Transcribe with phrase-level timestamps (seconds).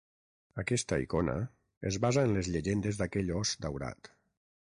[0.61, 1.35] Aquesta icona
[1.91, 4.13] es basa en les llegendes d'aquell ós daurat.